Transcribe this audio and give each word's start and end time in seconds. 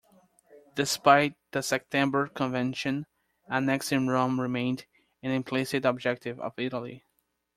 Despite 0.73 1.35
the 1.51 1.61
September 1.61 2.25
Convention, 2.25 3.05
annexing 3.47 4.07
Rome 4.07 4.41
remained 4.41 4.87
an 5.21 5.29
implicit 5.29 5.85
objective 5.85 6.39
of 6.39 6.53
Italy. 6.57 7.05